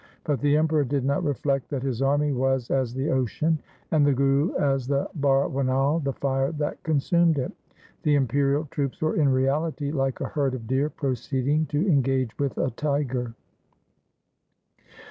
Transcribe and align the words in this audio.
But 0.23 0.41
the 0.41 0.57
Emperor 0.57 0.83
did 0.83 1.05
not 1.05 1.23
reflect 1.23 1.69
that 1.69 1.83
his 1.83 2.01
army 2.01 2.31
was 2.31 2.71
as 2.71 2.91
the 2.91 3.11
ocean, 3.11 3.59
and 3.91 4.03
the 4.03 4.15
Guru 4.15 4.55
as 4.55 4.87
the 4.87 5.07
barwanal, 5.19 6.03
the 6.03 6.13
fire 6.13 6.51
that 6.53 6.81
consumed 6.81 7.37
it. 7.37 7.51
The 8.01 8.15
imperial 8.15 8.65
troops 8.71 8.99
were 8.99 9.15
in 9.15 9.29
reality 9.29 9.91
like 9.91 10.19
a 10.19 10.25
herd 10.29 10.55
of 10.55 10.65
deer 10.65 10.89
proceeding 10.89 11.67
to 11.67 11.87
engage 11.87 12.35
with 12.39 12.57
a 12.57 12.71
tiger. 12.71 13.35